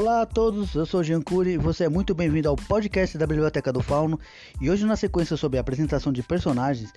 [0.00, 3.26] Olá a todos, eu sou Jean Cury e você é muito bem-vindo ao podcast da
[3.26, 4.18] Biblioteca do Fauno.
[4.58, 6.90] E hoje, na sequência sobre a apresentação de personagens,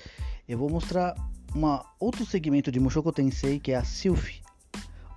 [0.48, 1.14] eu vou mostrar
[1.54, 4.30] uma outro segmento de Mushoku Tensei que é a Sylph,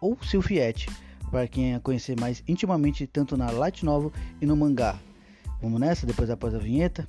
[0.00, 0.90] ou Sylphiette,
[1.30, 4.98] para quem a conhecer mais intimamente tanto na light novel e no mangá.
[5.62, 7.06] Vamos nessa, depois após a vinheta?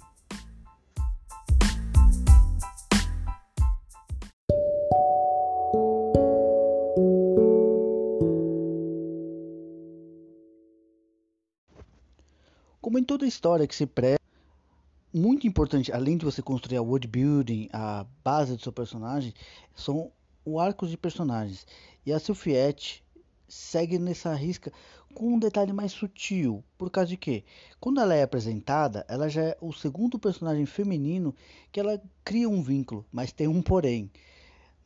[12.87, 14.25] Como em toda história que se presta,
[15.13, 19.33] muito importante, além de você construir a world building, a base do seu personagem,
[19.75, 20.09] são
[20.45, 21.67] o arco de personagens.
[22.05, 23.03] E a Sylphiette
[23.45, 24.71] segue nessa risca
[25.13, 26.63] com um detalhe mais sutil.
[26.77, 27.43] Por causa de quê?
[27.77, 31.35] Quando ela é apresentada, ela já é o segundo personagem feminino
[31.73, 34.09] que ela cria um vínculo, mas tem um porém.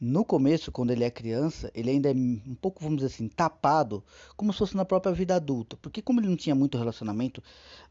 [0.04, 4.04] No começo, quando ele é criança, ele ainda é um pouco, vamos dizer assim, tapado,
[4.36, 5.78] como se fosse na própria vida adulta.
[5.78, 7.40] Porque como ele não tinha muito relacionamento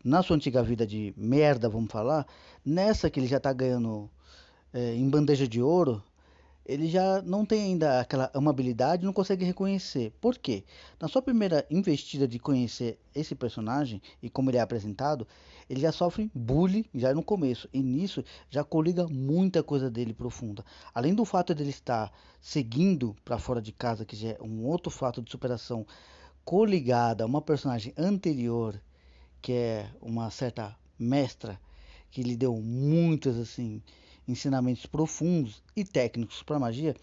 [0.04, 2.26] na sua antiga vida de merda, vamos falar,
[2.66, 4.10] nessa que ele já tá ganhando
[4.72, 6.02] é, em bandeja de ouro,
[6.70, 10.12] ele já não tem ainda aquela amabilidade, não consegue reconhecer.
[10.20, 10.62] Por quê?
[11.00, 15.26] Na sua primeira investida de conhecer esse personagem e como ele é apresentado,
[15.68, 17.68] ele já sofre bullying já no começo.
[17.72, 20.64] E nisso já coliga muita coisa dele profunda.
[20.94, 24.64] Além do fato de ele estar seguindo para fora de casa, que já é um
[24.64, 25.84] outro fato de superação
[26.44, 28.80] coligada a uma personagem anterior,
[29.42, 31.60] que é uma certa mestra
[32.12, 33.82] que lhe deu muitas assim
[34.30, 36.94] ensinamentos profundos e técnicos para magia,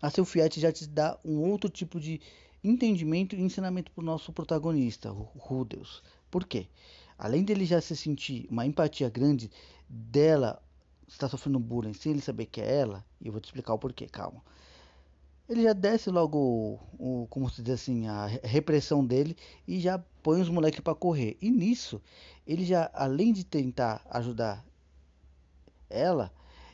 [0.00, 2.20] a seu Fiat já te dá um outro tipo de
[2.62, 6.02] entendimento e ensinamento para o nosso protagonista, o Rudeus.
[6.30, 6.66] Por quê?
[7.18, 9.50] Além dele já se sentir uma empatia grande
[9.88, 10.60] dela
[11.06, 13.78] está sofrendo bullying sem ele saber que é ela, e eu vou te explicar o
[13.78, 14.42] porquê, calma.
[15.48, 16.38] Ele já desce logo
[16.98, 19.36] o, o como se diz assim, a repressão dele
[19.68, 21.36] e já põe os moleques para correr.
[21.42, 22.00] E nisso,
[22.46, 24.64] ele já além de tentar ajudar
[25.90, 26.32] ela,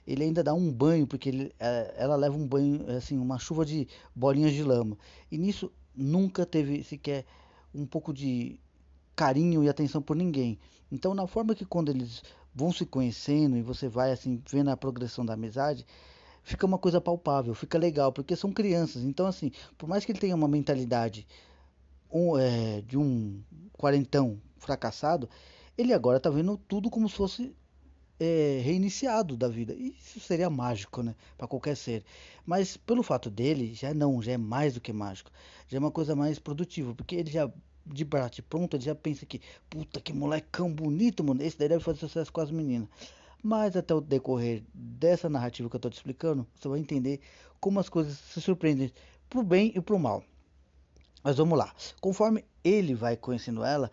[0.09, 3.63] ele ainda dá um banho, porque ele, é, ela leva um banho, assim, uma chuva
[3.63, 4.97] de bolinhas de lama.
[5.31, 7.27] E nisso nunca teve sequer
[7.75, 8.59] um pouco de
[9.15, 10.59] carinho e atenção por ninguém.
[10.91, 12.23] Então, na forma que quando eles
[12.55, 15.85] vão se conhecendo e você vai assim vendo a progressão da amizade,
[16.43, 19.03] fica uma coisa palpável, fica legal, porque são crianças.
[19.03, 21.27] Então, assim, por mais que ele tenha uma mentalidade
[22.11, 23.43] um, é, de um
[23.75, 25.29] quarentão fracassado,
[25.77, 27.55] ele agora está vendo tudo como se fosse
[28.19, 29.75] é, reiniciado da vida.
[29.75, 31.15] Isso seria mágico, né?
[31.37, 32.05] Para qualquer ser.
[32.45, 35.31] Mas pelo fato dele, já não, já é mais do que mágico.
[35.69, 37.51] Já é uma coisa mais produtiva, porque ele já
[37.87, 39.41] de bate pronto, ele já pensa que,
[39.71, 41.43] puta que molecão bonito, mano.
[41.43, 42.89] Esse daí deve fazer sucesso com as meninas.
[43.43, 47.21] Mas até o decorrer dessa narrativa que eu tô te explicando, você vai entender
[47.61, 48.93] como as coisas se surpreendem
[49.29, 50.23] pro bem e pro mal.
[51.23, 51.73] Mas vamos lá.
[52.01, 53.91] Conforme ele vai conhecendo ela,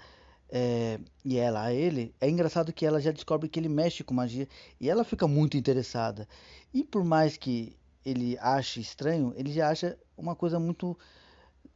[0.50, 4.13] é, e ela a ele, é engraçado que ela já descobre que ele mexe com
[4.13, 4.47] magia
[4.79, 6.28] e ela fica muito interessada.
[6.73, 7.75] E por mais que
[8.06, 10.97] ele ache estranho, ele já acha uma coisa muito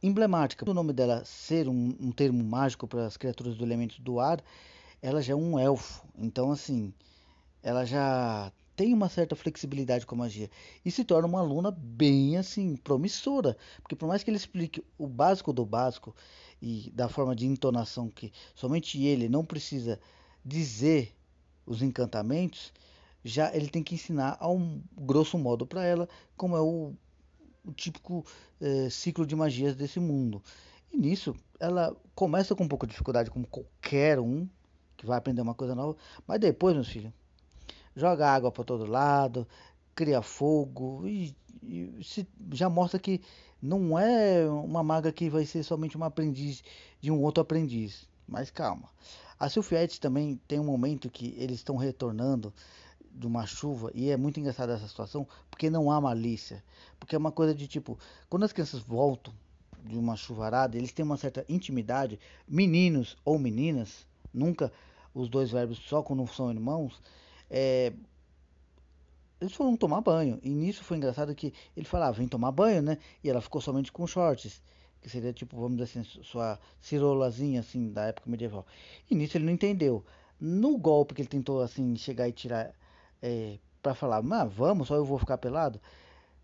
[0.02, 0.68] emblemática.
[0.68, 4.42] O nome dela ser um, um termo mágico para as criaturas do elemento do ar,
[5.02, 6.06] ela já é um elfo.
[6.16, 6.92] Então, assim,
[7.62, 10.48] ela já tem uma certa flexibilidade com a magia
[10.82, 15.06] e se torna uma aluna bem assim promissora, porque por mais que ele explique o
[15.06, 16.16] básico do básico
[16.60, 19.98] e da forma de entonação que somente ele não precisa
[20.44, 21.14] dizer
[21.66, 22.72] os encantamentos,
[23.24, 26.94] já ele tem que ensinar a um grosso modo para ela como é o,
[27.64, 28.24] o típico
[28.60, 30.42] é, ciclo de magias desse mundo.
[30.92, 34.48] E nisso ela começa com um pouco de dificuldade, como qualquer um
[34.96, 35.96] que vai aprender uma coisa nova,
[36.26, 37.12] mas depois, meus filhos,
[37.96, 39.46] joga água para todo lado,
[39.94, 43.20] cria fogo e, e se, já mostra que
[43.62, 46.62] não é uma maga que vai ser somente uma aprendiz
[47.00, 48.08] de um outro aprendiz.
[48.26, 48.88] Mas calma.
[49.38, 52.52] A Sylphiette também tem um momento que eles estão retornando
[53.12, 56.62] de uma chuva e é muito engraçada essa situação porque não há malícia.
[56.98, 57.98] Porque é uma coisa de tipo,
[58.28, 59.32] quando as crianças voltam
[59.84, 64.72] de uma chuvarada, eles têm uma certa intimidade, meninos ou meninas, nunca
[65.14, 67.00] os dois verbos só quando são irmãos,
[67.48, 67.92] é,
[69.40, 70.38] eles foram tomar banho.
[70.42, 72.98] E nisso foi engraçado que ele falava, vem tomar banho, né?
[73.24, 74.62] E ela ficou somente com shorts.
[75.00, 78.66] Que seria tipo, vamos dizer assim, sua cirolazinha assim da época medieval.
[79.10, 80.04] E nisso ele não entendeu.
[80.38, 82.74] No golpe que ele tentou assim chegar e tirar
[83.22, 85.80] é, para falar, mas vamos, só eu vou ficar pelado.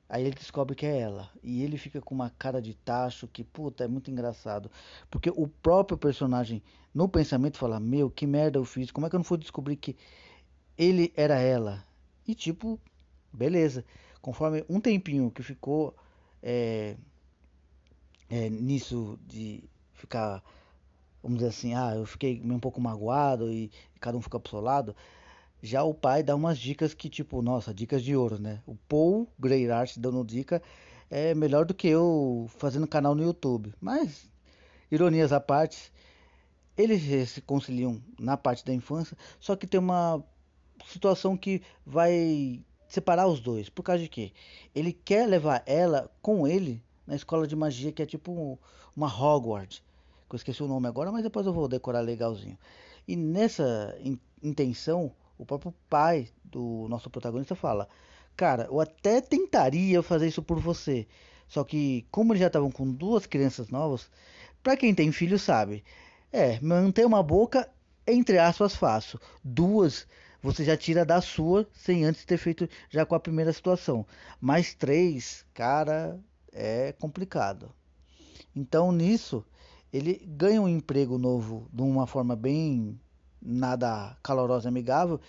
[0.09, 1.29] Aí ele descobre que é ela.
[1.43, 4.71] E ele fica com uma cara de tacho que, puta, é muito engraçado.
[5.11, 6.63] Porque o próprio personagem,
[6.95, 8.91] no pensamento, fala: Meu, que merda eu fiz.
[8.91, 9.97] Como é que eu não fui descobrir que
[10.79, 11.85] ele era ela.
[12.27, 12.81] E tipo,
[13.33, 13.85] beleza.
[14.21, 15.95] Conforme um tempinho que ficou
[16.43, 16.97] é,
[18.29, 19.63] é, nisso de
[19.95, 20.43] ficar
[21.27, 23.71] vamos dizer assim, ah, eu fiquei um pouco magoado e,
[24.01, 24.95] cada um fica pro seu lado.
[25.61, 28.63] Já o pai dá umas dicas que, tipo, nossa, dicas de ouro, né?
[28.65, 30.63] O Paul Greyart dando dica
[31.11, 33.75] é melhor do que eu fazendo canal no YouTube.
[33.81, 34.31] Mas,
[34.89, 35.93] ironias à parte,
[36.77, 40.23] eles se conciliam na parte da infância, só que tem uma
[40.87, 43.69] situação que vai separar os dois.
[43.69, 44.33] Por causa de quê?
[44.75, 48.59] Ele quer levar ela com ele na escola de magia, que é tipo
[48.97, 49.83] uma Hogwarts.
[50.29, 52.59] Que eu esqueci o nome agora, mas depois eu vou decorar legalzinho.
[53.07, 57.89] E nessa in intenção, o próprio pai do nosso protagonista fala:
[58.37, 61.07] Cara, eu até tentaria fazer isso por você.
[61.49, 64.11] Só que, como eles já estavam com duas crianças novas,
[64.63, 65.85] para quem tem filho sabe,
[66.33, 67.69] é, manter uma boca,
[68.07, 69.21] entre aspas, fácil.
[69.45, 70.07] Duas,
[70.43, 74.07] você já tira da sua sem antes ter feito já com a primeira situação.
[74.41, 76.19] Mais três, cara,
[76.53, 77.71] é complicado.
[78.55, 79.45] Então, nisso,
[79.93, 82.99] ele ganha um emprego novo de uma forma bem
[83.41, 85.21] nada calorosa e amigável.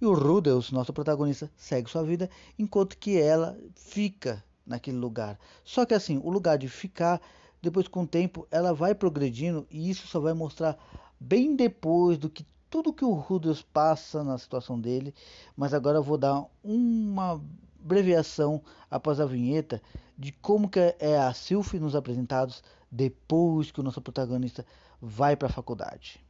[0.00, 5.38] E o Rudels, nosso protagonista, segue sua vida, enquanto que ela fica naquele lugar.
[5.64, 7.20] Só que assim, o lugar de ficar,
[7.62, 10.76] depois com o tempo, ela vai progredindo e isso só vai mostrar
[11.18, 15.14] bem depois do que tudo que o Rudels passa na situação dele.
[15.56, 17.40] Mas agora eu vou dar uma
[17.80, 19.80] abreviação após a vinheta
[20.18, 24.64] de como que é a Sylphie nos apresentados depois que o nosso protagonista
[25.00, 26.25] vai para a faculdade.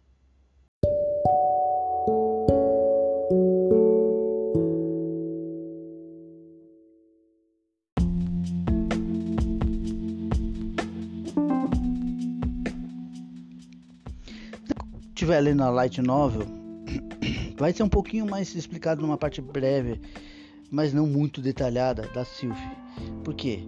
[15.26, 16.46] Estiver lendo a light novel,
[17.58, 20.00] vai ser um pouquinho mais explicado numa parte breve,
[20.70, 22.76] mas não muito detalhada da Sylvie.
[23.24, 23.64] Por quê?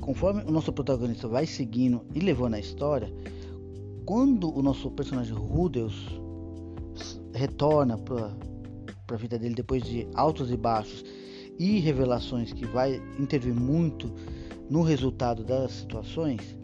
[0.00, 3.12] Conforme o nosso protagonista vai seguindo e levando a história,
[4.04, 6.20] quando o nosso personagem Rudels
[7.34, 8.36] retorna para
[9.10, 11.04] a vida dele depois de altos e baixos
[11.58, 14.14] e revelações que vai intervir muito
[14.70, 16.56] no resultado das situações,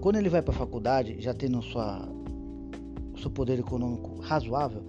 [0.00, 2.08] quando ele vai para a faculdade, já tendo sua
[3.20, 4.82] seu poder econômico razoável,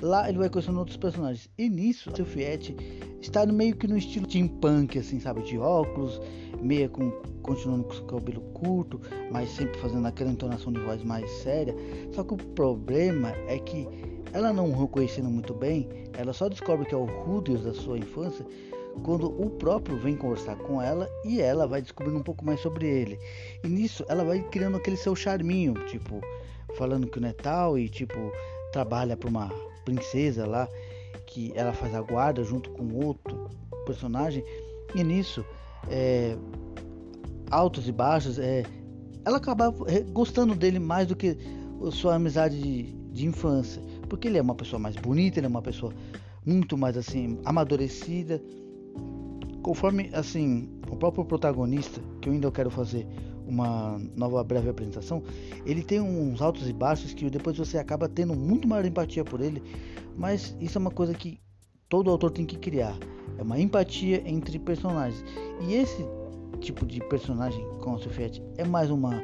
[0.00, 1.48] lá ele vai conhecendo outros personagens.
[1.58, 2.74] E nisso, seu Fiat
[3.20, 5.42] está meio que no estilo steampunk, assim, sabe?
[5.42, 6.20] De óculos,
[6.60, 7.10] meia com
[7.42, 9.00] continuando com o cabelo curto,
[9.30, 11.74] mas sempre fazendo aquela entonação de voz mais séria.
[12.12, 13.88] Só que o problema é que
[14.32, 18.46] ela não reconhecendo muito bem, ela só descobre que é o Rudius da sua infância
[19.02, 22.86] quando o próprio vem conversar com ela e ela vai descobrindo um pouco mais sobre
[22.86, 23.18] ele.
[23.64, 26.20] E nisso ela vai criando aquele seu charminho, tipo,
[26.76, 28.32] falando que o Netal e tipo
[28.72, 29.50] trabalha para uma
[29.84, 30.68] princesa lá
[31.26, 33.48] que ela faz a guarda junto com outro
[33.86, 34.44] personagem.
[34.94, 35.44] E nisso
[35.88, 36.36] é,
[37.50, 38.64] altos e baixos é,
[39.24, 39.72] ela acaba
[40.10, 41.36] gostando dele mais do que
[41.90, 43.82] sua amizade de, de infância.
[44.08, 45.92] Porque ele é uma pessoa mais bonita ele é uma pessoa
[46.44, 48.42] muito mais assim amadurecida.
[49.62, 53.06] Conforme assim o próprio protagonista que eu ainda quero fazer
[53.52, 55.22] uma nova breve apresentação,
[55.66, 59.40] ele tem uns altos e baixos que depois você acaba tendo muito maior empatia por
[59.40, 59.62] ele,
[60.16, 61.38] mas isso é uma coisa que
[61.88, 62.96] todo autor tem que criar,
[63.38, 65.22] é uma empatia entre personagens.
[65.60, 66.04] E esse
[66.60, 69.22] tipo de personagem com a Sofiette é mais uma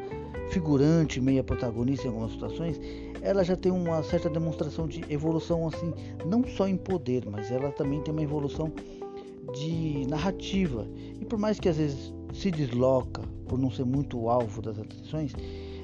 [0.51, 2.81] figurante, meia protagonista em algumas situações,
[3.23, 5.93] ela já tem uma certa demonstração de evolução assim,
[6.27, 8.73] não só em poder, mas ela também tem uma evolução
[9.55, 10.87] de narrativa.
[11.21, 15.33] E por mais que às vezes se desloca por não ser muito alvo das atenções,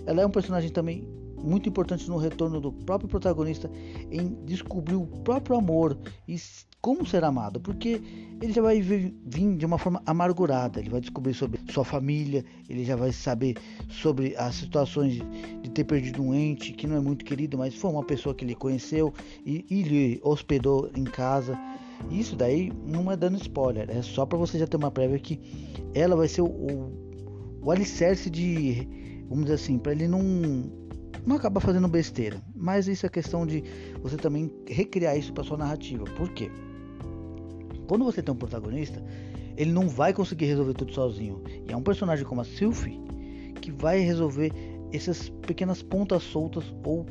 [0.06, 1.06] ela é um personagem também
[1.44, 3.70] muito importante no retorno do próprio protagonista
[4.10, 6.36] em descobrir o próprio amor e
[6.80, 8.00] como ser amado, porque
[8.42, 9.14] ele já vai vir
[9.56, 13.56] de uma forma amargurada, ele vai descobrir sobre sua família, ele já vai saber
[13.88, 15.14] sobre as situações
[15.62, 18.44] de ter perdido um ente que não é muito querido, mas foi uma pessoa que
[18.44, 19.14] ele conheceu
[19.46, 21.58] e, e lhe hospedou em casa.
[22.10, 25.40] Isso daí não é dando spoiler, é só para você já ter uma prévia que
[25.94, 27.03] ela vai ser o, o,
[27.64, 28.86] o alicerce de,
[29.28, 30.20] vamos dizer assim, para ele não
[31.26, 32.36] não acaba fazendo besteira.
[32.54, 33.64] Mas isso é questão de
[34.02, 36.04] você também recriar isso para sua narrativa.
[36.16, 36.50] Por quê?
[37.88, 39.02] Quando você tem um protagonista,
[39.56, 41.42] ele não vai conseguir resolver tudo sozinho.
[41.66, 43.00] E é um personagem como a Sylphie
[43.60, 44.52] que vai resolver
[44.92, 47.06] essas pequenas pontas soltas ou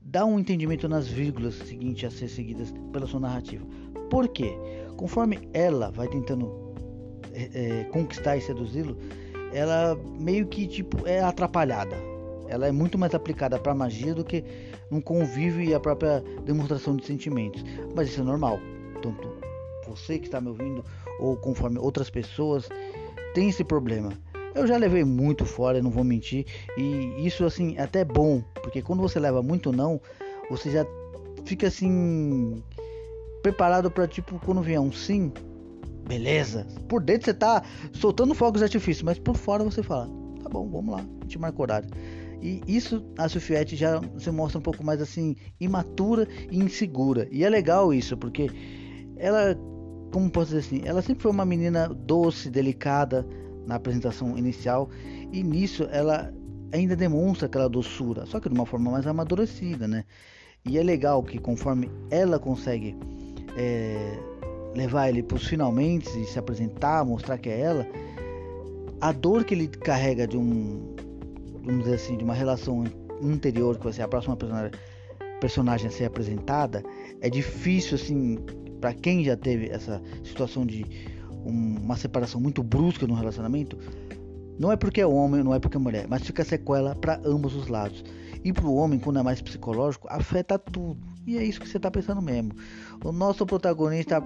[0.00, 3.66] dar um entendimento nas vírgulas seguintes a ser seguidas pela sua narrativa.
[4.08, 4.52] Por quê?
[4.96, 6.72] Conforme ela vai tentando
[7.32, 8.96] é, é, conquistar e seduzi-lo,
[9.56, 11.96] ela meio que tipo é atrapalhada.
[12.48, 14.44] Ela é muito mais aplicada para magia do que
[14.90, 17.64] um convívio e a própria demonstração de sentimentos.
[17.94, 18.60] Mas isso é normal.
[19.02, 19.34] Tanto
[19.88, 20.84] você que está me ouvindo
[21.18, 22.68] ou conforme outras pessoas
[23.34, 24.12] tem esse problema.
[24.54, 26.46] Eu já levei muito fora, não vou mentir,
[26.78, 30.00] e isso assim é até bom, porque quando você leva muito não,
[30.48, 30.86] você já
[31.44, 32.62] fica assim
[33.42, 35.30] preparado para tipo quando vier um sim,
[36.06, 36.66] beleza.
[36.88, 40.08] Por dentro você tá soltando fogos de artifício, mas por fora você fala,
[40.42, 41.88] tá bom, vamos lá, a gente marca horário.
[42.40, 47.26] E isso a Sufiette já se mostra um pouco mais assim imatura e insegura.
[47.30, 48.50] E é legal isso, porque
[49.16, 49.58] ela,
[50.12, 53.26] como posso dizer assim, ela sempre foi uma menina doce, delicada
[53.66, 54.88] na apresentação inicial
[55.32, 56.32] e nisso ela
[56.72, 60.04] ainda demonstra aquela doçura, só que de uma forma mais amadurecida, né?
[60.64, 62.96] E é legal que conforme ela consegue
[63.56, 64.18] é,
[64.76, 67.86] levar ele para os finalmente e se apresentar, mostrar que é ela,
[69.00, 70.94] a dor que ele carrega de um,
[71.64, 72.84] vamos dizer assim, de uma relação
[73.22, 74.72] anterior que vai ser a próxima personagem,
[75.40, 76.82] personagem a ser apresentada,
[77.20, 78.38] é difícil assim
[78.80, 80.84] para quem já teve essa situação de
[81.44, 83.78] um, uma separação muito brusca no relacionamento,
[84.58, 87.54] não é porque é homem, não é porque é mulher, mas fica sequela para ambos
[87.54, 88.04] os lados.
[88.44, 91.15] E para o homem, quando é mais psicológico, afeta tudo.
[91.26, 92.52] E é isso que você está pensando mesmo.
[93.04, 94.22] O nosso protagonista.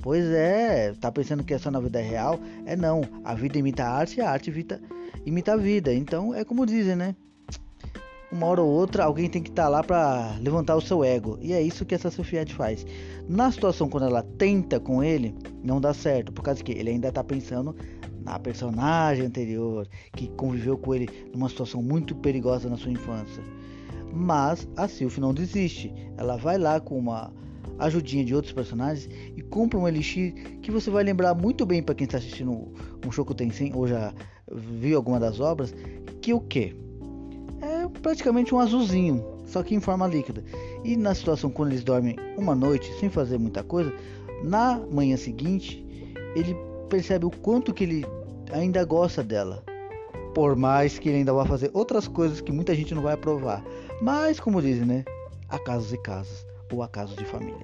[0.00, 2.40] Pois é, tá pensando que é só na vida real?
[2.64, 3.02] É não.
[3.24, 4.80] A vida imita a arte e a arte imita,
[5.26, 5.92] imita a vida.
[5.92, 7.14] Então é como dizem, né?
[8.32, 11.38] Uma hora ou outra alguém tem que estar tá lá para levantar o seu ego.
[11.42, 12.86] E é isso que essa Sofiette faz.
[13.28, 16.32] Na situação quando ela tenta com ele, não dá certo.
[16.32, 17.74] Por causa que ele ainda tá pensando
[18.22, 23.42] na personagem anterior, que conviveu com ele numa situação muito perigosa na sua infância.
[24.12, 25.92] Mas a Sylph não desiste.
[26.16, 27.32] Ela vai lá com uma
[27.78, 31.94] ajudinha de outros personagens e compra um elixir que você vai lembrar muito bem para
[31.94, 32.72] quem está assistindo
[33.06, 34.12] um Shoku Tensei ou já
[34.52, 35.74] viu alguma das obras,
[36.20, 36.74] que o que?
[37.60, 40.42] É praticamente um azulzinho, só que em forma líquida.
[40.84, 43.92] E na situação quando eles dormem uma noite sem fazer muita coisa,
[44.42, 45.84] na manhã seguinte
[46.34, 46.56] ele
[46.88, 48.06] percebe o quanto que ele
[48.52, 49.62] ainda gosta dela.
[50.38, 53.60] Por mais que ele ainda vá fazer outras coisas que muita gente não vai aprovar.
[54.00, 55.04] Mas, como dizem, né?
[55.48, 56.46] Há casos e casos.
[56.72, 57.60] Ou há casos de família.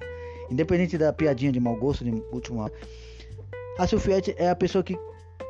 [0.51, 2.69] Independente da piadinha de mau gosto, de último
[3.79, 4.99] a Sofiette é a pessoa que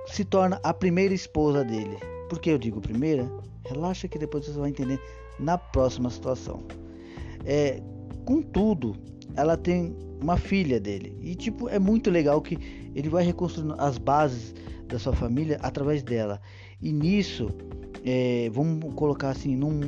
[0.06, 1.98] se torna a primeira esposa dele.
[2.30, 3.28] Por que eu digo primeira?
[3.66, 5.02] Relaxa que depois você vai entender
[5.40, 6.62] na próxima situação.
[7.44, 7.82] É,
[8.24, 8.96] contudo,
[9.36, 11.18] ela tem uma filha dele.
[11.24, 12.60] E tipo, é muito legal que
[12.94, 14.54] ele vai reconstruindo as bases
[14.88, 16.42] da sua família através dela.
[16.82, 17.50] E nisso,
[18.04, 19.80] é, vamos colocar assim, num,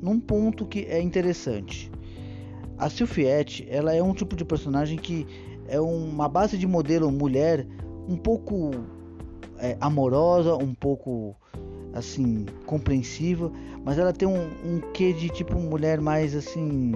[0.00, 1.90] num ponto que é interessante.
[2.76, 5.26] A Sylphiette, ela é um tipo de personagem que
[5.66, 7.66] é uma base de modelo mulher
[8.08, 8.70] um pouco
[9.58, 11.36] é, amorosa, um pouco
[11.92, 13.50] assim compreensiva,
[13.84, 16.92] mas ela tem um, um quê de tipo mulher mais assim,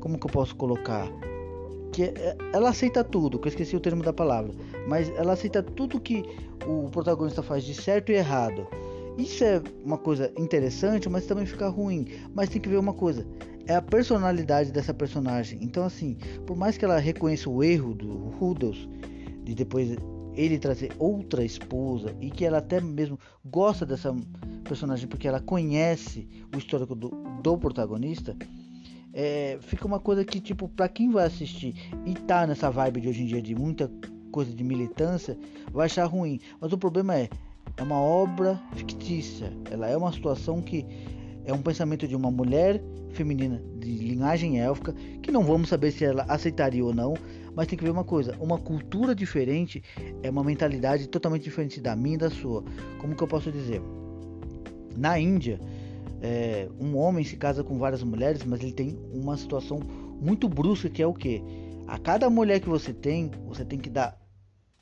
[0.00, 1.06] como que eu posso colocar?
[1.96, 4.52] Que é, ela aceita tudo, que eu esqueci o termo da palavra,
[4.86, 6.22] mas ela aceita tudo que
[6.66, 8.66] o protagonista faz de certo e errado.
[9.16, 12.06] Isso é uma coisa interessante, mas também fica ruim.
[12.34, 13.26] Mas tem que ver uma coisa:
[13.66, 15.58] é a personalidade dessa personagem.
[15.62, 18.84] Então, assim, por mais que ela reconheça o erro do Rudolph,
[19.42, 19.96] de depois
[20.34, 24.14] ele trazer outra esposa, e que ela até mesmo gosta dessa
[24.64, 27.08] personagem porque ela conhece o histórico do,
[27.42, 28.36] do protagonista,
[29.18, 33.08] é, fica uma coisa que, tipo, pra quem vai assistir e tá nessa vibe de
[33.08, 33.90] hoje em dia de muita
[34.30, 35.38] coisa de militância,
[35.72, 36.38] vai achar ruim.
[36.60, 37.30] Mas o problema é,
[37.78, 39.50] é uma obra fictícia.
[39.70, 40.84] Ela é uma situação que
[41.46, 42.82] é um pensamento de uma mulher
[43.12, 44.92] feminina de linhagem élfica
[45.22, 47.14] que não vamos saber se ela aceitaria ou não,
[47.54, 49.82] mas tem que ver uma coisa, uma cultura diferente
[50.22, 52.62] é uma mentalidade totalmente diferente da minha e da sua.
[52.98, 53.80] Como que eu posso dizer?
[54.94, 55.58] Na Índia,
[56.26, 59.78] é, um homem se casa com várias mulheres, mas ele tem uma situação
[60.20, 61.40] muito brusca que é o que?
[61.86, 64.20] A cada mulher que você tem, você tem que dar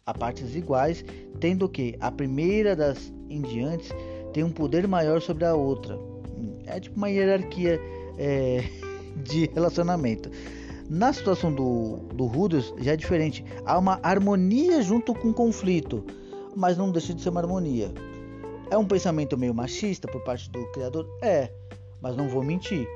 [0.06, 1.04] a partes iguais,
[1.40, 3.90] tendo que a primeira das indiantes
[4.32, 5.98] tem um poder maior sobre a outra.
[6.64, 7.78] É tipo uma hierarquia
[8.16, 8.64] é,
[9.22, 10.30] de relacionamento.
[10.88, 13.44] Na situação do, do Ruders já é diferente.
[13.66, 16.02] Há uma harmonia junto com conflito,
[16.56, 17.92] mas não deixa de ser uma harmonia.
[18.70, 21.06] É um pensamento meio machista por parte do criador?
[21.20, 21.50] É,
[22.00, 22.88] mas não vou mentir.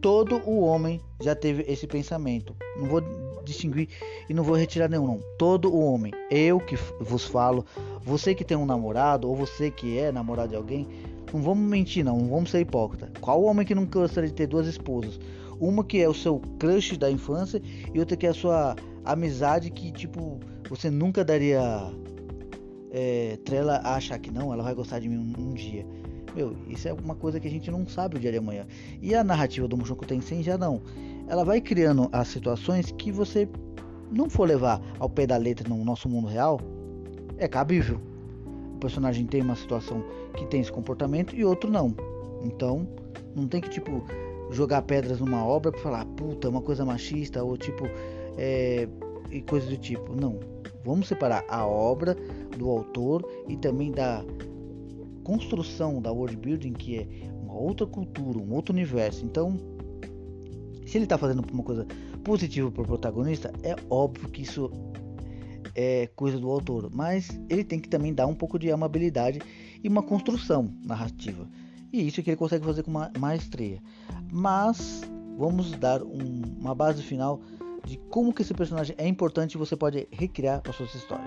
[0.00, 2.54] Todo o homem já teve esse pensamento.
[2.76, 3.02] Não vou
[3.44, 3.88] distinguir
[4.28, 5.06] e não vou retirar nenhum.
[5.06, 5.20] Não.
[5.38, 7.64] Todo o homem, eu que vos falo,
[8.02, 10.86] você que tem um namorado ou você que é namorado de alguém,
[11.32, 13.10] não vamos mentir não, não vamos ser hipócrita.
[13.20, 15.18] Qual homem que não gostaria de ter duas esposas?
[15.58, 17.60] Uma que é o seu crush da infância
[17.92, 20.38] e outra que é a sua amizade que tipo
[20.68, 21.60] você nunca daria
[23.00, 25.86] é, trela achar que não, ela vai gostar de mim um, um dia.
[26.34, 28.66] Meu, isso é uma coisa que a gente não sabe o dia de amanhã.
[29.00, 30.82] E a narrativa do Mushoku Tensei já não.
[31.28, 33.48] Ela vai criando as situações que você
[34.10, 36.60] não for levar ao pé da letra no nosso mundo real,
[37.36, 38.00] é cabível.
[38.74, 40.04] O personagem tem uma situação
[40.36, 41.94] que tem esse comportamento e outro não.
[42.42, 42.88] Então,
[43.34, 44.04] não tem que tipo
[44.50, 47.84] jogar pedras numa obra para falar, puta, é uma coisa machista ou tipo
[48.36, 48.88] é,
[49.30, 50.14] e coisas do tipo.
[50.14, 50.38] Não.
[50.84, 52.16] Vamos separar a obra
[52.56, 54.24] do autor e também da
[55.24, 57.06] construção da world building, que é
[57.42, 59.24] uma outra cultura, um outro universo.
[59.24, 59.58] Então,
[60.86, 61.86] se ele está fazendo uma coisa
[62.24, 64.70] positiva para o protagonista, é óbvio que isso
[65.74, 69.40] é coisa do autor, mas ele tem que também dar um pouco de amabilidade
[69.82, 71.48] e uma construção narrativa.
[71.92, 73.78] E isso é que ele consegue fazer com uma maestria.
[74.30, 75.02] Mas
[75.36, 77.40] vamos dar um, uma base final
[77.88, 81.24] de como que esse personagem é importante e você pode recriar a sua história.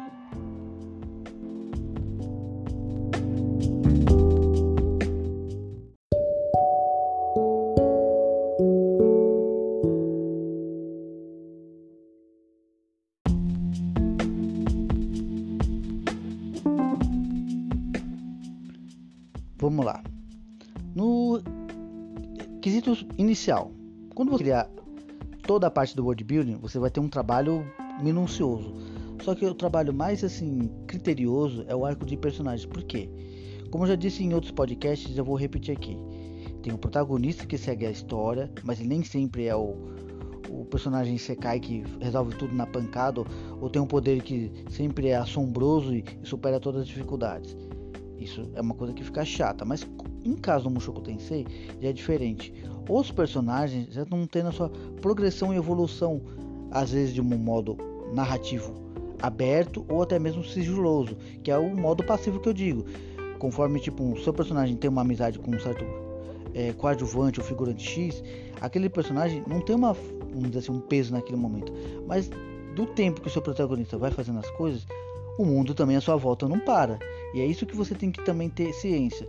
[19.57, 20.03] Vamos lá.
[20.93, 21.41] No
[22.61, 23.71] quesito inicial,
[24.13, 24.69] quando você criar
[25.51, 27.69] toda a parte do world building, você vai ter um trabalho
[28.01, 28.73] minucioso.
[29.21, 32.65] Só que o trabalho mais assim criterioso é o arco de personagens.
[32.65, 33.09] Por quê?
[33.69, 35.97] Como eu já disse em outros podcasts, eu vou repetir aqui.
[36.63, 39.75] Tem o protagonista que segue a história, mas nem sempre é o,
[40.49, 43.21] o personagem Sekai que resolve tudo na pancada,
[43.59, 47.57] ou tem um poder que sempre é assombroso e, e supera todas as dificuldades.
[48.17, 49.85] Isso é uma coisa que fica chata, mas
[50.23, 51.45] em caso do Mushoku Tensei
[51.79, 52.53] já é diferente.
[52.89, 54.69] Os personagens já estão tendo a sua
[55.01, 56.21] progressão e evolução,
[56.69, 57.77] às vezes de um modo
[58.13, 58.73] narrativo
[59.21, 62.85] aberto ou até mesmo sigiloso, que é o modo passivo que eu digo.
[63.37, 65.85] Conforme tipo o seu personagem tem uma amizade com um certo
[66.53, 68.23] é, coadjuvante ou figurante X,
[68.59, 71.71] aquele personagem não tem uma, vamos dizer assim, um peso naquele momento,
[72.07, 72.29] mas
[72.75, 74.85] do tempo que o seu protagonista vai fazendo as coisas,
[75.37, 76.99] o mundo também à sua volta não para.
[77.33, 79.27] E é isso que você tem que também ter ciência.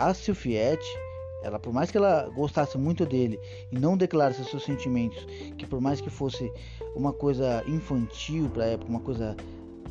[0.00, 0.98] A Sylphiette,
[1.42, 3.38] ela por mais que ela gostasse muito dele
[3.70, 5.26] e não declarasse seus sentimentos,
[5.58, 6.50] que por mais que fosse
[6.96, 9.36] uma coisa infantil para a época, uma coisa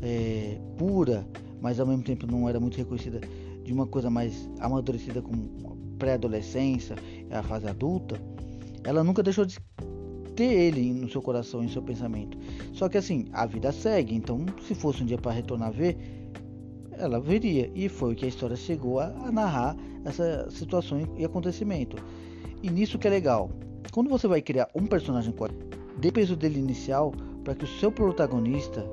[0.02, 1.28] é, pura,
[1.62, 3.22] mas ao mesmo tempo não era muito reconhecida
[3.64, 6.96] de uma coisa mais amadurecida como pré-adolescência,
[7.30, 8.20] a fase adulta,
[8.84, 9.60] ela nunca deixou de
[10.36, 12.36] ter ele no seu coração, em seu pensamento.
[12.74, 16.19] Só que assim, a vida segue, então se fosse um dia para retornar a ver,
[17.00, 17.72] ela veria.
[17.74, 21.98] E foi o que a história chegou a, a narrar essa situação e acontecimento.
[22.62, 23.50] E nisso que é legal.
[23.92, 25.34] Quando você vai criar um personagem,
[25.98, 27.12] dê peso dele inicial
[27.44, 28.86] para que o seu protagonista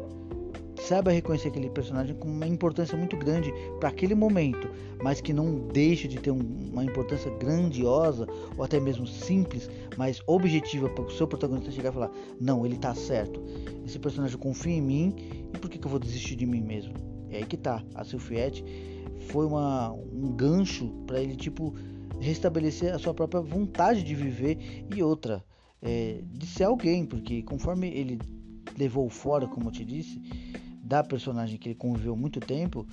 [0.80, 4.68] saiba reconhecer aquele personagem com uma importância muito grande para aquele momento,
[5.02, 6.40] mas que não deixe de ter um,
[6.72, 11.92] uma importância grandiosa ou até mesmo simples, mas objetiva para o seu protagonista chegar e
[11.92, 13.42] falar: não, ele está certo.
[13.84, 15.14] Esse personagem confia em mim
[15.52, 17.15] e por que, que eu vou desistir de mim mesmo?
[17.37, 17.83] É aí que tá.
[17.94, 18.64] A Sylphiette
[19.29, 21.75] foi uma, um gancho para ele tipo
[22.18, 25.44] restabelecer a sua própria vontade de viver e outra
[25.83, 28.18] é, de ser alguém, porque conforme ele
[28.79, 30.20] levou fora, como eu te disse,
[30.83, 32.87] da personagem que ele conviveu muito tempo,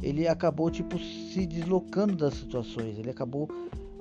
[0.00, 2.98] ele acabou tipo se deslocando das situações.
[2.98, 3.48] Ele acabou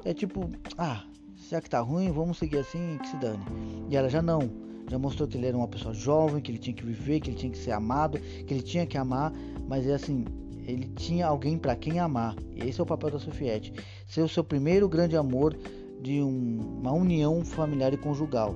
[0.05, 1.03] é tipo, ah,
[1.49, 3.43] já que tá ruim, vamos seguir assim, que se dane.
[3.89, 4.49] E ela já não,
[4.89, 7.37] já mostrou que ele era uma pessoa jovem, que ele tinha que viver, que ele
[7.37, 9.33] tinha que ser amado, que ele tinha que amar,
[9.67, 10.25] mas é assim,
[10.65, 12.35] ele tinha alguém para quem amar.
[12.55, 13.73] E esse é o papel da Sofiette,
[14.07, 15.55] ser o seu primeiro grande amor
[16.01, 18.55] de um, uma união familiar e conjugal.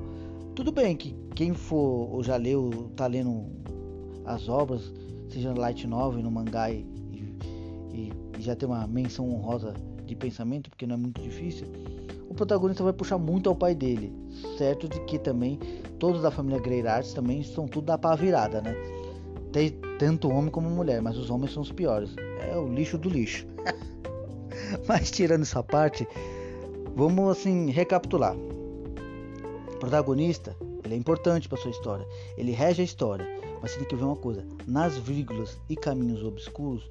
[0.56, 3.46] Tudo bem que quem for ou já leu, tá lendo
[4.26, 4.92] as obras,
[5.30, 6.86] seja no light novel, no mangá e,
[7.92, 9.74] e, e já tem uma menção honrosa
[10.06, 11.68] de pensamento, porque não é muito difícil,
[12.30, 14.14] o protagonista vai puxar muito ao pai dele,
[14.58, 15.58] certo de que também
[16.00, 18.76] todos da família Greyrarts também são tudo da pá virada, né?
[19.52, 22.16] Tem tanto homem como mulher, mas os homens são os piores.
[22.52, 23.46] É o lixo do lixo.
[24.88, 26.08] mas tirando essa parte,
[26.96, 28.36] vamos assim recapitular.
[28.36, 32.08] O protagonista, ele é importante para sua história.
[32.36, 36.90] Ele rege a história mas tem que ver uma coisa: nas vírgulas e caminhos obscuros,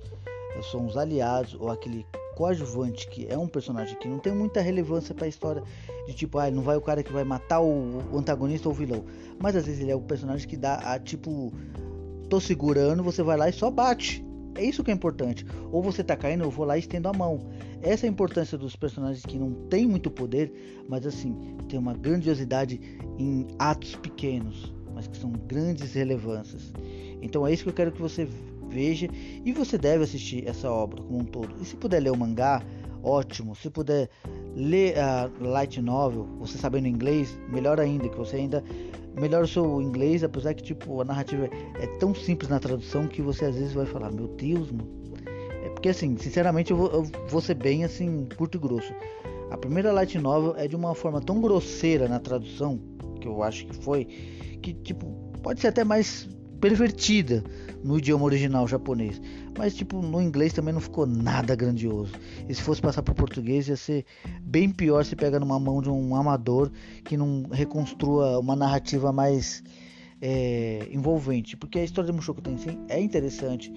[0.55, 4.61] eh, são os aliados ou aquele coadjuvante que é um personagem que não tem muita
[4.61, 5.62] relevância para a história,
[6.07, 9.05] de tipo, ah, não vai o cara que vai matar o antagonista ou o vilão,
[9.38, 11.53] mas às vezes ele é o personagem que dá a tipo,
[12.31, 14.25] tô segurando, você vai lá e só bate.
[14.55, 15.45] É isso que é importante.
[15.71, 17.51] Ou você tá caindo, eu vou lá e estendo a mão.
[17.83, 21.95] Essa é a importância dos personagens que não têm muito poder, mas assim, tem uma
[21.95, 22.81] grandiosidade
[23.19, 26.73] em atos pequenos mas que são grandes relevâncias.
[27.23, 28.29] Então é isso que eu quero que você
[28.69, 29.09] veja
[29.45, 31.55] e você deve assistir essa obra como um todo.
[31.59, 32.62] E se puder ler o mangá,
[33.03, 33.55] ótimo.
[33.57, 34.11] Se puder
[34.55, 38.62] ler a light novel, você sabendo inglês, melhor ainda, que você ainda
[39.18, 43.23] melhora o seu inglês, apesar que tipo a narrativa é tão simples na tradução que
[43.23, 44.88] você às vezes vai falar, meu Deus, mano.
[45.64, 48.92] É porque assim, sinceramente eu vou, eu vou ser bem assim, curto e grosso.
[49.51, 52.81] A primeira light novel é de uma forma tão grosseira na tradução,
[53.20, 54.05] que eu acho que foi,
[54.62, 55.07] que tipo,
[55.42, 56.29] pode ser até mais
[56.61, 57.42] pervertida
[57.83, 59.20] no idioma original japonês.
[59.57, 62.12] Mas tipo, no inglês também não ficou nada grandioso.
[62.49, 64.05] E se fosse passar para o português ia ser
[64.42, 66.70] bem pior se pega numa mão de um amador
[67.05, 69.62] que não reconstrua uma narrativa mais
[70.20, 71.57] é, envolvente.
[71.57, 73.73] Porque a história de Mushoku Tensei é interessante,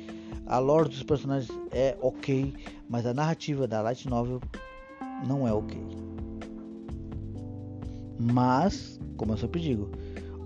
[0.46, 2.54] a lore dos personagens é ok,
[2.90, 4.42] mas a narrativa da light novel
[5.26, 5.80] não é ok.
[8.20, 9.90] Mas, como eu sempre digo,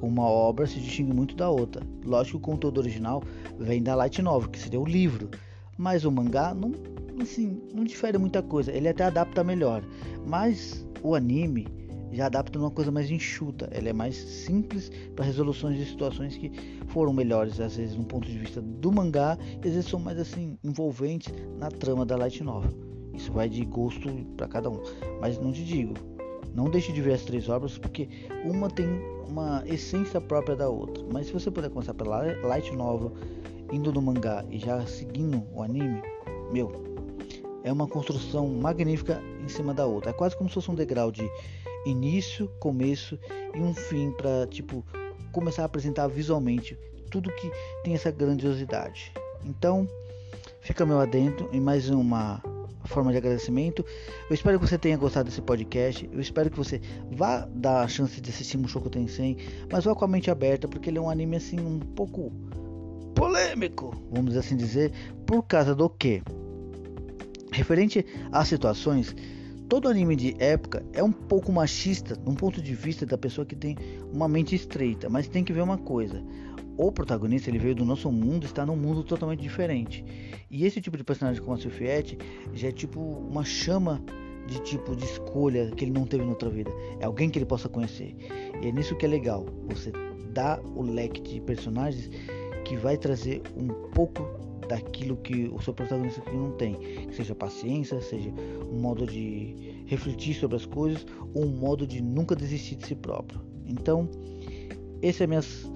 [0.01, 1.85] uma obra se distingue muito da outra.
[2.05, 3.23] Lógico que o conteúdo original
[3.59, 5.29] vem da light novel, que seria o livro,
[5.77, 6.71] mas o mangá não,
[7.21, 8.71] assim, não difere muita coisa.
[8.71, 9.83] Ele até adapta melhor,
[10.25, 11.67] mas o anime
[12.11, 13.69] já adapta uma coisa mais enxuta.
[13.73, 16.51] Ele é mais simples para resoluções de situações que
[16.87, 20.17] foram melhores às vezes no ponto de vista do mangá, e às vezes são mais
[20.17, 22.71] assim envolventes na trama da light novel.
[23.13, 24.79] Isso vai de gosto para cada um,
[25.19, 25.95] mas não te digo,
[26.57, 28.09] não deixe de ver as três obras porque
[28.43, 28.87] uma tem
[29.29, 31.03] uma essência própria da outra.
[31.13, 33.13] Mas se você puder começar pela light novel,
[33.71, 36.01] indo no mangá e já seguindo o anime,
[36.51, 36.71] meu,
[37.63, 40.09] é uma construção magnífica em cima da outra.
[40.09, 41.29] É quase como se fosse um degrau de
[41.85, 43.19] início, começo
[43.53, 44.83] e um fim para tipo
[45.31, 46.75] começar a apresentar visualmente
[47.11, 47.51] tudo que
[47.83, 49.13] tem essa grandiosidade.
[49.45, 49.87] Então,
[50.61, 52.41] fica meu adentro em mais uma
[52.87, 53.85] forma de agradecimento.
[54.29, 56.09] Eu espero que você tenha gostado desse podcast.
[56.11, 59.37] Eu espero que você vá dar a chance de assistir Mushoku Tensei,
[59.71, 62.31] mas vá com a mente aberta, porque ele é um anime assim um pouco
[63.13, 64.91] polêmico, vamos assim dizer,
[65.25, 66.21] por causa do que?
[67.51, 69.15] Referente às situações,
[69.67, 73.55] todo anime de época é um pouco machista, num ponto de vista da pessoa que
[73.55, 73.75] tem
[74.13, 76.23] uma mente estreita, mas tem que ver uma coisa
[76.77, 80.05] o protagonista ele veio do nosso mundo está num mundo totalmente diferente.
[80.49, 82.17] E esse tipo de personagem como a Sofiette
[82.53, 84.01] já é tipo uma chama
[84.45, 86.71] de tipo de escolha que ele não teve na outra vida.
[86.99, 88.15] É alguém que ele possa conhecer.
[88.61, 89.45] E é nisso que é legal.
[89.69, 89.91] Você
[90.31, 92.09] dá o leque de personagens
[92.63, 94.23] que vai trazer um pouco
[94.67, 96.77] daquilo que o seu protagonista não tem,
[97.13, 98.29] seja paciência, seja
[98.69, 102.95] um modo de refletir sobre as coisas ou um modo de nunca desistir de si
[102.95, 103.41] próprio.
[103.65, 104.09] Então,
[105.01, 105.71] esse é minhas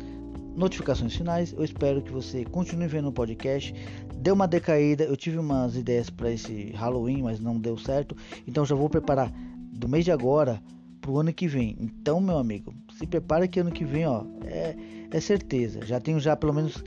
[0.56, 1.54] notificações finais.
[1.54, 3.74] Eu espero que você continue vendo o podcast.
[4.16, 8.16] Deu uma decaída, eu tive umas ideias para esse Halloween, mas não deu certo.
[8.48, 9.32] Então já vou preparar
[9.72, 10.62] do mês de agora
[11.00, 11.76] pro ano que vem.
[11.80, 14.76] Então, meu amigo, se prepara que ano que vem, ó, é,
[15.10, 15.86] é certeza.
[15.86, 16.84] Já tenho já pelo menos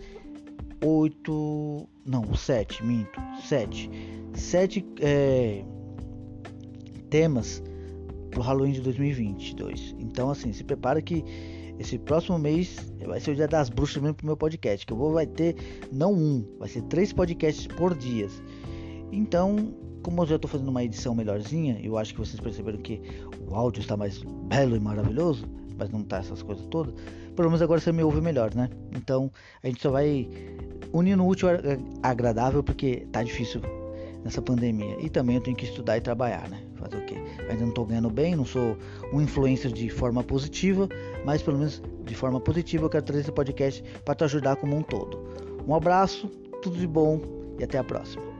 [0.82, 3.90] oito, não, sete, minto, sete,
[4.34, 5.64] sete é,
[7.10, 7.62] temas
[8.30, 9.96] pro Halloween de 2022.
[9.98, 11.24] Então, assim, se prepara que
[11.78, 14.86] esse próximo mês vai ser o dia das bruxas mesmo pro meu podcast.
[14.86, 15.56] Que eu vou vai ter
[15.92, 18.28] não um, vai ser três podcasts por dia.
[19.12, 23.00] Então, como eu já estou fazendo uma edição melhorzinha, eu acho que vocês perceberam que
[23.48, 25.46] o áudio está mais belo e maravilhoso,
[25.78, 26.94] mas não tá essas coisas todas.
[27.34, 28.68] Pelo menos agora você me ouve melhor, né?
[28.94, 29.30] Então
[29.62, 30.28] a gente só vai
[30.92, 31.56] unindo o útil ao
[32.02, 33.60] agradável porque tá difícil
[34.24, 34.96] nessa pandemia.
[34.98, 36.62] E também eu tenho que estudar e trabalhar, né?
[36.76, 37.16] Fazer o quê?
[37.48, 38.76] Ainda não estou ganhando bem, não sou
[39.12, 40.88] um influencer de forma positiva,
[41.24, 44.76] mas pelo menos de forma positiva eu quero trazer esse podcast para te ajudar como
[44.76, 45.22] um todo.
[45.68, 46.28] Um abraço,
[46.62, 47.20] tudo de bom
[47.58, 48.33] e até a próxima.